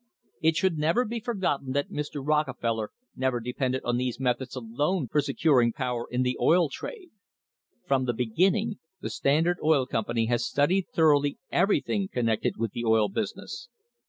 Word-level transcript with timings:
It 0.41 0.55
should 0.55 0.79
never 0.79 1.05
be 1.05 1.19
forgotten 1.19 1.73
that 1.73 1.91
Mr. 1.91 2.25
Rockefeller 2.25 2.89
never 3.15 3.39
depended 3.39 3.83
on 3.83 3.97
these 3.97 4.19
methods 4.19 4.55
alone 4.55 5.07
for 5.07 5.21
securing 5.21 5.73
power 5.73 6.07
in 6.09 6.23
the 6.23 6.35
oil 6.41 6.69
trade. 6.69 7.11
From 7.85 8.05
the 8.05 8.13
beginning 8.15 8.79
the 9.01 9.11
Standard 9.11 9.59
Oil 9.63 9.85
Company 9.85 10.25
has 10.25 10.43
studied 10.43 10.87
thoroughly 10.91 11.37
everything 11.51 12.07
connected 12.07 12.57
with 12.57 12.71
the 12.71 12.83
oil 12.83 13.09
business. 13.09 13.69